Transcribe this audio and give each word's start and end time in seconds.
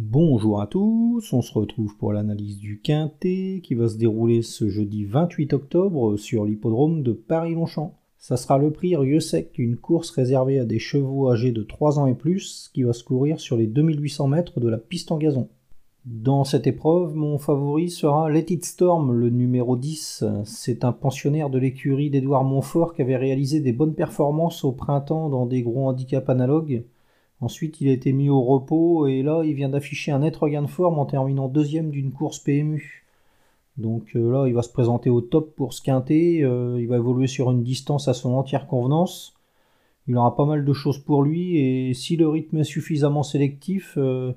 Bonjour 0.00 0.60
à 0.60 0.68
tous, 0.68 1.32
on 1.32 1.42
se 1.42 1.52
retrouve 1.52 1.96
pour 1.96 2.12
l'analyse 2.12 2.58
du 2.58 2.80
Quintet 2.80 3.60
qui 3.64 3.74
va 3.74 3.88
se 3.88 3.96
dérouler 3.96 4.42
ce 4.42 4.68
jeudi 4.68 5.04
28 5.04 5.54
octobre 5.54 6.16
sur 6.16 6.44
l'hippodrome 6.44 7.02
de 7.02 7.10
Paris-Longchamp. 7.10 7.96
Ça 8.16 8.36
sera 8.36 8.58
le 8.58 8.70
prix 8.70 8.94
Rieux-Sec, 8.94 9.58
une 9.58 9.76
course 9.76 10.10
réservée 10.10 10.60
à 10.60 10.64
des 10.64 10.78
chevaux 10.78 11.32
âgés 11.32 11.50
de 11.50 11.64
3 11.64 11.98
ans 11.98 12.06
et 12.06 12.14
plus 12.14 12.70
qui 12.72 12.84
va 12.84 12.92
se 12.92 13.02
courir 13.02 13.40
sur 13.40 13.56
les 13.56 13.66
2800 13.66 14.28
mètres 14.28 14.60
de 14.60 14.68
la 14.68 14.78
piste 14.78 15.10
en 15.10 15.18
gazon. 15.18 15.48
Dans 16.04 16.44
cette 16.44 16.68
épreuve, 16.68 17.16
mon 17.16 17.36
favori 17.38 17.90
sera 17.90 18.30
Let 18.30 18.52
It 18.52 18.64
Storm, 18.64 19.10
le 19.10 19.30
numéro 19.30 19.76
10. 19.76 20.22
C'est 20.44 20.84
un 20.84 20.92
pensionnaire 20.92 21.50
de 21.50 21.58
l'écurie 21.58 22.08
d'Edouard 22.08 22.44
Montfort 22.44 22.94
qui 22.94 23.02
avait 23.02 23.16
réalisé 23.16 23.58
des 23.58 23.72
bonnes 23.72 23.94
performances 23.94 24.62
au 24.62 24.70
printemps 24.70 25.28
dans 25.28 25.44
des 25.44 25.62
gros 25.62 25.88
handicaps 25.88 26.28
analogues. 26.28 26.84
Ensuite, 27.40 27.80
il 27.80 27.88
a 27.88 27.92
été 27.92 28.12
mis 28.12 28.28
au 28.30 28.42
repos 28.42 29.06
et 29.06 29.22
là, 29.22 29.42
il 29.44 29.54
vient 29.54 29.68
d'afficher 29.68 30.10
un 30.10 30.20
net 30.20 30.36
regain 30.36 30.62
de 30.62 30.66
forme 30.66 30.98
en 30.98 31.06
terminant 31.06 31.48
deuxième 31.48 31.90
d'une 31.90 32.12
course 32.12 32.40
PMU. 32.40 33.04
Donc 33.76 34.16
euh, 34.16 34.32
là, 34.32 34.46
il 34.48 34.54
va 34.54 34.62
se 34.62 34.72
présenter 34.72 35.08
au 35.08 35.20
top 35.20 35.54
pour 35.54 35.72
se 35.72 35.80
quinter. 35.80 36.42
Euh, 36.42 36.80
il 36.80 36.88
va 36.88 36.96
évoluer 36.96 37.28
sur 37.28 37.50
une 37.50 37.62
distance 37.62 38.08
à 38.08 38.14
son 38.14 38.34
entière 38.34 38.66
convenance. 38.66 39.34
Il 40.08 40.16
aura 40.16 40.34
pas 40.34 40.46
mal 40.46 40.64
de 40.64 40.72
choses 40.72 40.98
pour 40.98 41.22
lui 41.22 41.58
et 41.58 41.94
si 41.94 42.16
le 42.16 42.28
rythme 42.28 42.58
est 42.58 42.64
suffisamment 42.64 43.22
sélectif, 43.22 43.94
euh, 43.98 44.32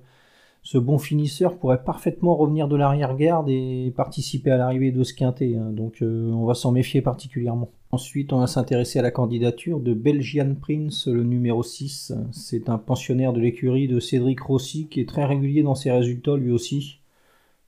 ce 0.64 0.78
bon 0.78 1.00
finisseur 1.00 1.58
pourrait 1.58 1.84
parfaitement 1.84 2.36
revenir 2.36 2.68
de 2.68 2.76
l'arrière-garde 2.76 3.50
et 3.50 3.92
participer 3.96 4.52
à 4.52 4.58
l'arrivée 4.58 4.92
de 4.92 5.04
ce 5.04 5.14
quintet. 5.14 5.56
Hein. 5.56 5.72
donc 5.72 5.98
on 6.02 6.46
va 6.46 6.54
s'en 6.54 6.72
méfier 6.72 7.02
particulièrement. 7.02 7.70
Ensuite, 7.94 8.32
on 8.32 8.40
va 8.40 8.48
s'intéresser 8.48 9.00
à 9.00 9.02
la 9.02 9.12
candidature 9.12 9.82
de 9.82 9.94
Belgian 9.94 10.56
Prince, 10.60 11.08
le 11.08 11.24
numéro 11.24 11.62
6. 11.62 12.14
C'est 12.32 12.70
un 12.70 12.78
pensionnaire 12.78 13.34
de 13.34 13.42
l'écurie 13.42 13.90
de 13.90 14.00
Cédric 14.00 14.40
Rossi 14.40 14.88
qui 14.88 15.02
est 15.02 15.10
très 15.10 15.26
régulier 15.26 15.62
dans 15.62 15.76
ses 15.76 15.92
résultats 15.92 16.38
lui 16.38 16.52
aussi. 16.52 17.00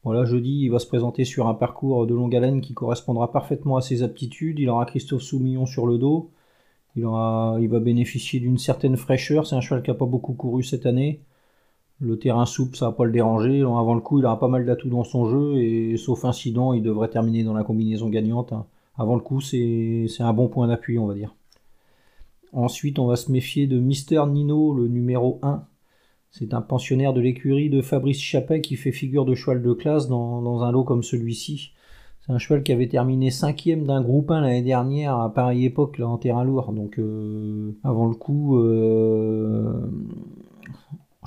Voilà, 0.04 0.24
jeudi, 0.26 0.62
il 0.62 0.70
va 0.70 0.80
se 0.80 0.88
présenter 0.88 1.26
sur 1.26 1.48
un 1.48 1.54
parcours 1.54 2.06
de 2.06 2.14
longue 2.14 2.36
haleine 2.36 2.62
qui 2.62 2.74
correspondra 2.74 3.32
parfaitement 3.32 3.78
à 3.78 3.82
ses 3.82 4.04
aptitudes. 4.04 4.60
Il 4.60 4.70
aura 4.70 4.86
Christophe 4.86 5.24
Soumillon 5.24 5.66
sur 5.66 5.88
le 5.88 5.98
dos. 5.98 6.30
Il, 6.96 7.06
aura, 7.06 7.58
il 7.60 7.68
va 7.70 7.80
bénéficier 7.80 8.40
d'une 8.40 8.58
certaine 8.58 8.98
fraîcheur. 8.98 9.48
C'est 9.48 9.56
un 9.56 9.62
cheval 9.62 9.82
qui 9.82 9.90
n'a 9.90 9.96
pas 9.96 10.06
beaucoup 10.06 10.34
couru 10.34 10.64
cette 10.64 10.86
année. 10.86 11.22
Le 12.00 12.20
terrain 12.20 12.46
souple, 12.46 12.76
ça 12.76 12.88
va 12.88 12.92
pas 12.92 13.06
le 13.06 13.12
déranger. 13.12 13.62
Avant 13.62 13.96
le 13.96 14.02
coup, 14.02 14.20
il 14.20 14.26
aura 14.26 14.40
pas 14.40 14.48
mal 14.48 14.66
d'atouts 14.66 14.90
dans 14.90 15.04
son 15.04 15.26
jeu 15.26 15.58
et 15.58 15.96
sauf 15.98 16.26
incident, 16.26 16.74
il 16.74 16.84
devrait 16.84 17.10
terminer 17.10 17.44
dans 17.44 17.54
la 17.54 17.64
combinaison 17.64 18.10
gagnante. 18.10 18.54
Avant 18.98 19.16
le 19.16 19.22
coup, 19.22 19.42
c'est 19.42 20.08
un 20.20 20.34
bon 20.34 20.48
point 20.48 20.68
d'appui, 20.68 21.00
on 21.00 21.08
va 21.08 21.14
dire. 21.14 21.34
Ensuite, 22.52 23.00
on 23.00 23.08
va 23.08 23.16
se 23.16 23.32
méfier 23.32 23.66
de 23.66 23.80
Mister 23.80 24.24
Nino, 24.28 24.76
le 24.76 24.88
numéro 24.88 25.40
1. 25.42 25.64
C'est 26.30 26.54
un 26.54 26.62
pensionnaire 26.62 27.14
de 27.14 27.22
l'écurie 27.22 27.70
de 27.70 27.82
Fabrice 27.82 28.20
Chappet 28.20 28.62
qui 28.62 28.76
fait 28.76 28.92
figure 28.92 29.26
de 29.26 29.36
cheval 29.36 29.62
de 29.62 29.74
classe 29.74 30.08
dans, 30.08 30.62
un 30.62 30.72
lot 30.72 30.84
comme 30.84 31.04
celui-ci. 31.04 31.72
C'est 32.22 32.32
un 32.32 32.38
cheval 32.38 32.64
qui 32.64 32.72
avait 32.72 32.88
terminé 32.88 33.32
cinquième 33.32 33.86
d'un 33.86 34.02
groupe 34.02 34.32
1 34.32 34.42
l'année 34.42 34.62
dernière 34.62 35.20
à 35.20 35.34
pareille 35.34 35.66
époque 35.66 35.98
là, 35.98 36.08
en 36.08 36.18
terrain 36.18 36.44
lourd. 36.44 36.74
Donc 36.74 37.00
euh, 37.00 37.76
avant 37.84 38.08
le 38.08 38.16
coup, 38.16 38.58
euh, 38.58 39.74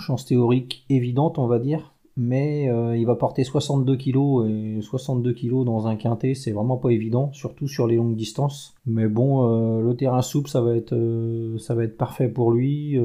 chance 0.00 0.26
théorique 0.26 0.84
évidente 0.88 1.38
on 1.38 1.46
va 1.46 1.58
dire 1.58 1.92
mais 2.16 2.70
euh, 2.70 2.96
il 2.96 3.04
va 3.04 3.14
porter 3.14 3.44
62 3.44 3.96
kg 3.96 4.48
et 4.48 4.80
62 4.80 5.34
kg 5.34 5.64
dans 5.64 5.86
un 5.86 5.96
quintet, 5.96 6.34
c'est 6.34 6.52
vraiment 6.52 6.78
pas 6.78 6.88
évident, 6.88 7.30
surtout 7.32 7.68
sur 7.68 7.86
les 7.86 7.96
longues 7.96 8.16
distances. 8.16 8.74
Mais 8.86 9.06
bon, 9.06 9.44
euh, 9.44 9.82
le 9.82 9.94
terrain 9.94 10.22
souple, 10.22 10.48
ça 10.48 10.62
va 10.62 10.74
être, 10.76 10.94
euh, 10.94 11.58
ça 11.58 11.74
va 11.74 11.84
être 11.84 11.98
parfait 11.98 12.28
pour 12.28 12.52
lui. 12.52 12.98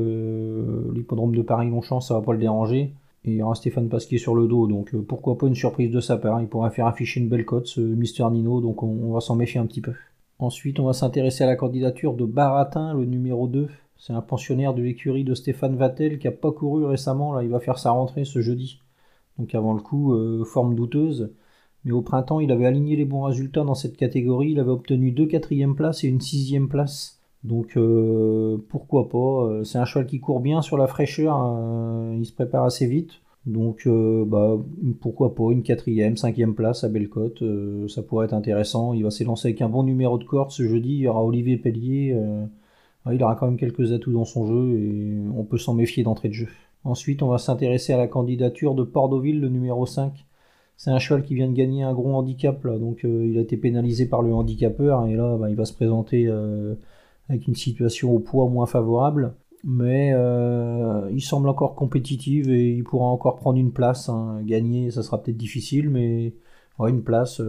L'hippodrome 0.93 1.35
de 1.35 1.41
Paris-Longchamp, 1.41 1.99
ça 1.99 2.13
va 2.13 2.21
pas 2.21 2.31
le 2.31 2.39
déranger. 2.39 2.93
Et 3.23 3.31
il 3.31 3.35
y 3.35 3.43
aura 3.43 3.53
Stéphane 3.53 3.89
Pasquier 3.89 4.17
sur 4.17 4.33
le 4.33 4.47
dos, 4.47 4.65
donc 4.65 4.95
pourquoi 4.95 5.37
pas 5.37 5.45
une 5.45 5.55
surprise 5.55 5.91
de 5.91 5.99
sa 5.99 6.17
part. 6.17 6.41
Il 6.41 6.47
pourrait 6.47 6.71
faire 6.71 6.87
afficher 6.87 7.19
une 7.19 7.29
belle 7.29 7.45
cote, 7.45 7.67
ce 7.67 7.81
Mister 7.81 8.23
Nino, 8.31 8.61
donc 8.61 8.81
on, 8.81 9.11
va 9.11 9.19
s'en 9.19 9.35
méfier 9.35 9.59
un 9.59 9.67
petit 9.67 9.81
peu. 9.81 9.93
Ensuite, 10.39 10.79
on 10.79 10.85
va 10.85 10.93
s'intéresser 10.93 11.43
à 11.43 11.47
la 11.47 11.55
candidature 11.55 12.15
de 12.15 12.25
Baratin, 12.25 12.95
le 12.95 13.05
numéro 13.05 13.47
2. 13.47 13.67
C'est 14.01 14.13
un 14.13 14.21
pensionnaire 14.21 14.73
de 14.73 14.81
l'écurie 14.81 15.23
de 15.23 15.35
Stéphane 15.35 15.77
Vattel 15.77 16.19
qui 16.19 16.27
a 16.27 16.31
pas 16.31 16.51
couru 16.51 16.85
récemment. 16.85 17.33
Là, 17.33 17.43
il 17.43 17.49
va 17.49 17.59
faire 17.59 17.79
sa 17.79 17.91
rentrée 17.91 18.25
ce 18.25 18.41
jeudi 18.41 18.81
donc 19.41 19.55
avant 19.55 19.73
le 19.73 19.81
coup, 19.81 20.13
euh, 20.13 20.43
forme 20.45 20.75
douteuse. 20.75 21.33
Mais 21.83 21.91
au 21.91 22.01
printemps, 22.01 22.39
il 22.39 22.51
avait 22.51 22.67
aligné 22.67 22.95
les 22.95 23.05
bons 23.05 23.23
résultats 23.23 23.63
dans 23.63 23.73
cette 23.73 23.97
catégorie. 23.97 24.51
Il 24.51 24.59
avait 24.59 24.69
obtenu 24.69 25.11
deux 25.11 25.25
quatrièmes 25.25 25.75
places 25.75 26.03
et 26.03 26.07
une 26.07 26.21
sixième 26.21 26.69
place. 26.69 27.19
Donc 27.43 27.75
euh, 27.75 28.57
pourquoi 28.69 29.09
pas 29.09 29.17
euh, 29.47 29.63
C'est 29.63 29.79
un 29.79 29.85
cheval 29.85 30.05
qui 30.05 30.19
court 30.19 30.41
bien 30.41 30.61
sur 30.61 30.77
la 30.77 30.85
fraîcheur. 30.85 31.35
il 32.15 32.25
se 32.25 32.33
prépare 32.33 32.65
assez 32.65 32.85
vite. 32.85 33.13
Donc 33.47 33.87
bah, 33.87 34.59
pourquoi 34.99 35.33
pas 35.33 35.51
une 35.51 35.63
quatrième, 35.63 36.15
cinquième 36.15 36.53
place 36.53 36.83
à 36.83 36.89
Bellecote. 36.89 37.43
ça 37.87 38.03
pourrait 38.03 38.25
être 38.25 38.35
intéressant. 38.35 38.93
Il 38.93 39.03
va 39.03 39.09
s'élancer 39.09 39.47
avec 39.47 39.63
un 39.63 39.69
bon 39.69 39.81
numéro 39.81 40.19
de 40.19 40.23
corde 40.23 40.51
ce 40.51 40.67
jeudi. 40.67 40.89
Il 40.89 40.99
y 40.99 41.07
aura 41.07 41.23
Olivier 41.23 41.57
Pellier. 41.57 42.15
Il 43.11 43.23
aura 43.23 43.35
quand 43.35 43.47
même 43.47 43.57
quelques 43.57 43.93
atouts 43.93 44.13
dans 44.13 44.25
son 44.25 44.45
jeu 44.45 44.77
et 44.77 45.17
on 45.35 45.43
peut 45.43 45.57
s'en 45.57 45.73
méfier 45.73 46.03
d'entrée 46.03 46.29
de 46.29 46.33
jeu. 46.33 46.47
Ensuite, 46.83 47.21
on 47.23 47.27
va 47.27 47.37
s'intéresser 47.37 47.93
à 47.93 47.97
la 47.97 48.07
candidature 48.07 48.75
de 48.75 48.83
Pordoville, 48.83 49.39
le 49.39 49.49
numéro 49.49 49.85
5. 49.85 50.25
C'est 50.77 50.89
un 50.89 50.99
cheval 50.99 51.23
qui 51.23 51.35
vient 51.35 51.47
de 51.47 51.53
gagner 51.53 51.83
un 51.83 51.93
gros 51.93 52.15
handicap, 52.15 52.63
là, 52.65 52.77
donc 52.79 53.05
euh, 53.05 53.27
il 53.27 53.37
a 53.37 53.41
été 53.41 53.55
pénalisé 53.55 54.07
par 54.07 54.23
le 54.23 54.33
handicapeur, 54.33 55.05
et 55.05 55.15
là, 55.15 55.37
bah, 55.37 55.49
il 55.49 55.55
va 55.55 55.65
se 55.65 55.73
présenter 55.73 56.25
euh, 56.27 56.73
avec 57.29 57.47
une 57.47 57.53
situation 57.53 58.15
au 58.15 58.19
poids 58.19 58.47
moins 58.49 58.65
favorable. 58.65 59.35
Mais 59.63 60.11
euh, 60.15 61.07
il 61.13 61.21
semble 61.21 61.47
encore 61.47 61.75
compétitif 61.75 62.47
et 62.47 62.71
il 62.71 62.83
pourra 62.83 63.05
encore 63.05 63.35
prendre 63.35 63.59
une 63.59 63.71
place. 63.71 64.09
Hein. 64.09 64.41
Gagner, 64.43 64.89
ça 64.89 65.03
sera 65.03 65.21
peut-être 65.21 65.37
difficile, 65.37 65.91
mais 65.91 66.33
une 66.79 67.03
place, 67.03 67.39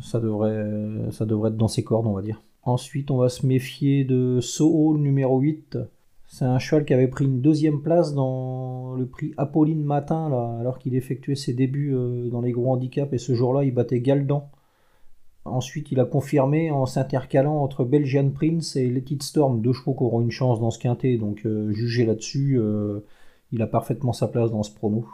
ça, 0.00 0.20
devrait, 0.20 1.10
ça 1.10 1.26
devrait 1.26 1.50
être 1.50 1.56
dans 1.56 1.66
ses 1.66 1.82
cordes, 1.82 2.06
on 2.06 2.12
va 2.12 2.22
dire. 2.22 2.40
Ensuite, 2.68 3.10
on 3.10 3.16
va 3.16 3.30
se 3.30 3.46
méfier 3.46 4.04
de 4.04 4.40
Soho, 4.42 4.98
numéro 4.98 5.38
8. 5.38 5.78
C'est 6.26 6.44
un 6.44 6.58
cheval 6.58 6.84
qui 6.84 6.92
avait 6.92 7.08
pris 7.08 7.24
une 7.24 7.40
deuxième 7.40 7.80
place 7.80 8.12
dans 8.12 8.94
le 8.94 9.06
prix 9.06 9.32
Apolline 9.38 9.82
Matin, 9.82 10.26
alors 10.60 10.78
qu'il 10.78 10.94
effectuait 10.94 11.34
ses 11.34 11.54
débuts 11.54 11.94
euh, 11.94 12.28
dans 12.28 12.42
les 12.42 12.52
gros 12.52 12.70
handicaps, 12.70 13.10
et 13.14 13.16
ce 13.16 13.34
jour-là, 13.34 13.64
il 13.64 13.72
battait 13.72 14.00
Galdan. 14.00 14.50
Ensuite, 15.46 15.92
il 15.92 15.98
a 15.98 16.04
confirmé 16.04 16.70
en 16.70 16.84
s'intercalant 16.84 17.56
entre 17.56 17.84
Belgian 17.84 18.28
Prince 18.28 18.76
et 18.76 18.90
Let 18.90 19.06
Storm, 19.22 19.62
deux 19.62 19.72
chevaux 19.72 19.94
qui 19.94 20.02
auront 20.02 20.20
une 20.20 20.30
chance 20.30 20.60
dans 20.60 20.70
ce 20.70 20.78
quintet, 20.78 21.16
donc 21.16 21.46
euh, 21.46 21.72
jugé 21.72 22.04
là-dessus, 22.04 22.58
euh, 22.58 23.00
il 23.50 23.62
a 23.62 23.66
parfaitement 23.66 24.12
sa 24.12 24.28
place 24.28 24.50
dans 24.50 24.62
ce 24.62 24.74
prono. 24.74 25.06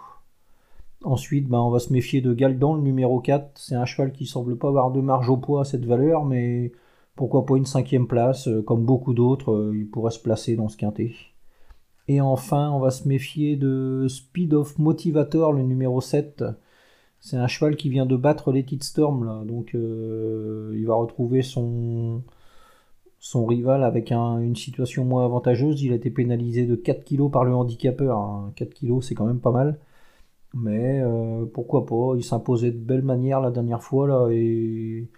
Ensuite, 1.05 1.47
ben, 1.47 1.61
on 1.61 1.71
va 1.71 1.79
se 1.79 1.93
méfier 1.93 2.21
de 2.21 2.35
Galdan, 2.35 2.75
le 2.75 2.83
numéro 2.83 3.21
4. 3.21 3.53
C'est 3.55 3.77
un 3.77 3.85
cheval 3.85 4.11
qui 4.11 4.27
semble 4.27 4.59
pas 4.59 4.67
avoir 4.67 4.91
de 4.91 5.01
marge 5.01 5.31
au 5.31 5.37
poids 5.37 5.61
à 5.61 5.65
cette 5.65 5.85
valeur, 5.85 6.25
mais 6.25 6.73
pourquoi 7.17 7.47
pas 7.47 7.57
une 7.57 7.67
cinquième 7.67 8.07
place, 8.07 8.49
euh, 8.49 8.63
comme 8.63 8.85
beaucoup 8.85 9.15
d'autres, 9.15 9.53
euh, 9.53 9.77
il 9.77 9.89
pourrait 9.89 10.11
se 10.11 10.19
placer 10.21 10.57
dans 10.57 10.69
ce 10.69 10.77
quintet. 10.77 11.13
Et 12.09 12.21
enfin, 12.21 12.71
on 12.71 12.81
va 12.81 12.91
se 12.91 13.09
méfier 13.09 13.57
de 13.57 14.07
Speed 14.09 14.55
of 14.55 14.79
Motivator, 14.79 15.53
le 15.53 15.63
numéro 15.63 16.01
7. 16.01 16.45
C'est 17.21 17.37
un 17.37 17.47
cheval 17.47 17.77
qui 17.77 17.89
vient 17.89 18.07
de 18.07 18.17
battre 18.17 18.53
les 18.53 18.67
Storm, 18.81 19.25
là. 19.25 19.43
donc 19.45 19.75
euh, 19.75 20.75
il 20.77 20.87
va 20.87 20.95
retrouver 20.95 21.43
son, 21.43 22.23
son 23.19 23.47
rival 23.47 23.83
avec 23.85 24.13
une 24.13 24.57
situation 24.57 25.05
moins 25.05 25.25
avantageuse. 25.25 25.83
Il 25.83 25.93
a 25.93 25.97
été 25.97 26.11
pénalisé 26.11 26.67
de 26.67 26.77
4 26.77 27.05
kg 27.05 27.31
par 27.31 27.45
le 27.45 27.55
handicapeur. 27.55 28.53
4 28.57 28.69
hein. 28.69 28.73
kg, 28.75 29.03
c'est 29.03 29.15
quand 29.15 29.27
même 29.27 29.41
pas 29.41 29.53
mal. 29.53 29.79
Mais 30.55 31.03
pourquoi 31.53 31.85
pas, 31.87 32.15
il 32.17 32.25
s'imposait 32.25 32.71
de 32.71 32.79
belle 32.79 33.03
manière 33.03 33.41
la 33.41 33.51
dernière 33.51 33.83
fois, 33.83 34.07
là, 34.07 34.29
et 34.31 35.09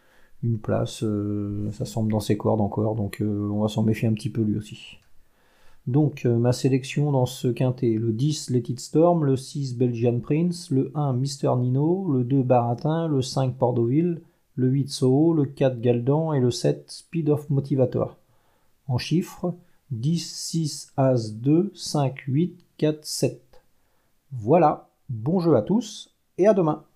une 0.42 0.58
place, 0.58 1.02
euh, 1.02 1.70
ça 1.72 1.84
semble 1.84 2.12
dans 2.12 2.20
ses 2.20 2.36
cordes 2.36 2.60
encore, 2.60 2.94
donc 2.94 3.20
euh, 3.20 3.48
on 3.50 3.62
va 3.62 3.68
s'en 3.68 3.82
méfier 3.82 4.08
un 4.08 4.12
petit 4.12 4.30
peu 4.30 4.42
lui 4.42 4.56
aussi. 4.56 4.98
Donc 5.86 6.26
euh, 6.26 6.36
ma 6.36 6.52
sélection 6.52 7.12
dans 7.12 7.26
ce 7.26 7.48
quintet, 7.48 7.92
le 7.92 8.12
10 8.12 8.50
Let 8.50 8.64
It 8.68 8.80
Storm, 8.80 9.24
le 9.24 9.36
6 9.36 9.76
Belgian 9.76 10.18
Prince, 10.18 10.70
le 10.70 10.90
1 10.94 11.12
Mister 11.12 11.50
Nino, 11.56 12.10
le 12.12 12.24
2 12.24 12.42
Baratin, 12.42 13.06
le 13.06 13.22
5 13.22 13.56
Pordoville, 13.56 14.20
le 14.56 14.68
8 14.68 14.88
Soho, 14.88 15.32
le 15.32 15.44
4 15.44 15.80
Galdan 15.80 16.32
et 16.32 16.40
le 16.40 16.50
7 16.50 16.90
Speed 16.90 17.28
of 17.30 17.48
Motivator. 17.50 18.16
En 18.88 18.98
chiffres, 18.98 19.54
10, 19.92 20.18
6, 20.18 20.92
As, 20.96 21.32
2, 21.34 21.70
5, 21.74 22.18
8, 22.26 22.58
4, 22.78 23.04
7. 23.04 23.62
Voilà, 24.32 24.88
bon 25.08 25.38
jeu 25.38 25.54
à 25.54 25.62
tous 25.62 26.14
et 26.38 26.48
à 26.48 26.54
demain 26.54 26.86